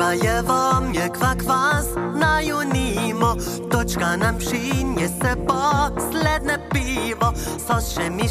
daje 0.00 0.42
wam 0.42 0.94
je 0.94 1.08
kwakwas 1.08 1.86
na 2.14 2.40
junimo 2.40 3.36
Točka 3.70 4.16
nam 4.16 4.36
přinje 4.38 5.08
se 5.08 5.36
posledne 5.36 6.58
pivo 6.72 7.32
So 7.36 7.76
še 7.80 8.10
mi 8.10 8.28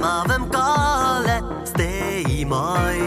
mavem 0.00 0.48
kole. 0.48 1.36
Stej 1.64 2.44
moj 2.48 2.98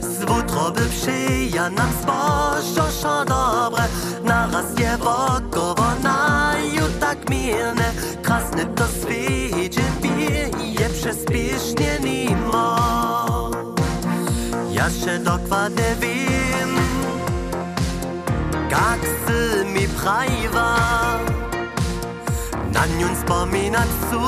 Z 0.00 0.24
wutroby 0.24 0.84
przyja 0.88 1.68
nam 1.68 1.90
zbożo 2.02 2.86
szo 2.90 3.24
dobre. 3.24 3.84
Naraz 4.24 4.72
je 4.78 4.96
wokowo 4.96 5.88
naju 6.02 6.86
tak 7.00 7.28
mirne 7.30 7.88
Krasny 8.22 8.64
to 8.74 8.84
swiedzie 8.88 9.84
bije 10.02 10.88
przespiesznie 10.88 11.98
nimo 12.02 13.35
Ja 14.86 14.92
się 14.92 15.18
dokładnie 15.18 15.96
wiem 16.00 16.70
Jak 18.70 19.00
sy 19.26 19.64
mi 19.64 19.88
prajwa 19.88 20.76
Na 22.72 22.86
nią 22.86 23.14
wspominać 23.14 23.88
su 24.10 24.20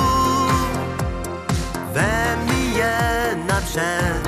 We 1.94 2.36
mnie 2.46 2.96
na 3.46 3.60
przed 3.60 4.27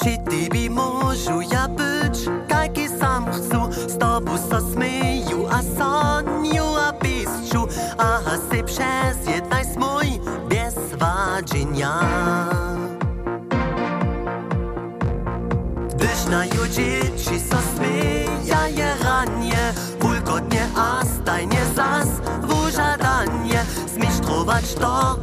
Przy 0.00 0.18
tobie 0.18 0.70
możu 0.70 1.40
ja 1.40 1.68
być 1.68 2.18
Kajki 2.48 2.88
sam 2.88 3.26
chcę. 3.32 3.72
Z 3.88 3.98
tobą 3.98 4.38
so 4.38 4.60
smiju 4.60 5.46
A 5.50 5.62
soniu 5.62 6.64
a 6.88 6.92
piszczu 6.92 7.68
A 7.98 8.20
sy 8.50 8.62
przez 8.64 9.34
jednaj 9.34 9.64
smój 9.64 10.06
Bez 10.48 10.74
wadzenia 10.98 12.00
Gdyż 15.94 16.26
na 16.30 16.44
ju 16.44 16.66
dzieci 16.72 17.40
so 17.50 17.58
smija 17.76 18.68
je 18.68 18.94
ranie 19.04 19.72
Wulkotnie 20.00 20.68
a 20.76 21.04
stajnie 21.04 21.60
zas 21.76 22.08
W 22.42 22.70
żadanie 22.70 23.64
Zmisztrować 23.94 24.74
to, 24.74 25.16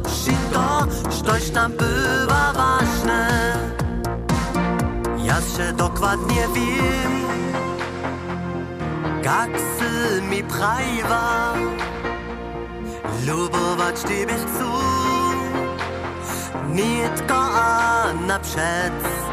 to, 0.52 0.86
Sztoś 1.10 1.52
nam 1.52 1.72
bywa 1.72 2.52
ważne 2.52 2.87
Się 5.38 5.72
dokładnie 5.72 6.48
wiem 6.54 7.12
Jak 9.22 9.50
sy 9.58 10.22
mi 10.22 10.42
prajwa 10.42 11.54
Lubować 13.26 14.00
Ciebie 14.00 14.34
chcę 14.34 14.64
Nie 16.68 17.08
tylko 17.08 17.34
a 17.34 18.04
naprzed 18.26 19.27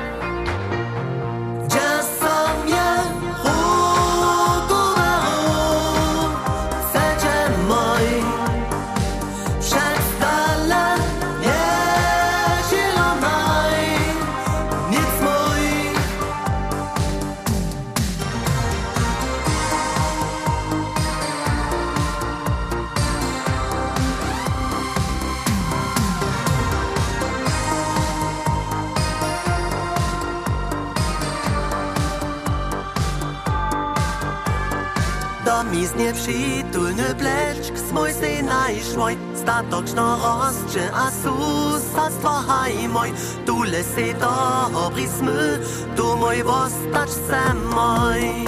Do 35.45 35.63
mi 35.63 35.85
z 35.85 35.95
nieprzytulny 35.95 37.15
pleczk. 37.15 37.77
Z 37.77 37.91
mój 37.91 38.13
synaj 38.13 38.75
szłoj 38.93 39.17
Statoczno 39.35 40.17
rozczy, 40.17 40.93
a 40.93 41.11
susactwo 41.11 42.29
haj 42.29 42.87
moj 42.87 43.13
Tu 43.45 43.63
lesy 43.63 44.13
dobry 44.13 45.07
smy, 45.07 45.59
tu 45.95 46.17
mój 46.17 46.43
wostacz 46.43 47.09
se 47.09 47.53
moj 47.75 48.45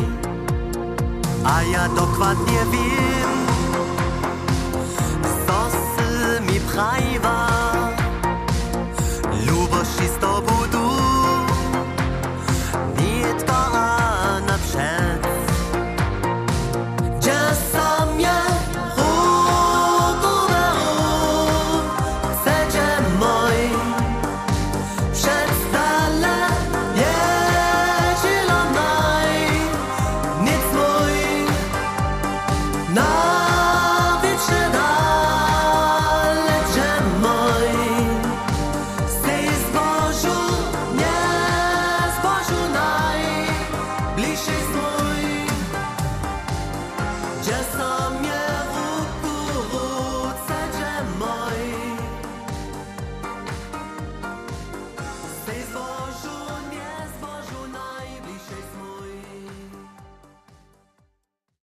A 1.46 1.62
ja 1.64 1.88
wiem, 2.72 3.32
co 5.48 5.70
sy 5.70 6.42
mi 6.42 6.60
prajwa 6.60 7.07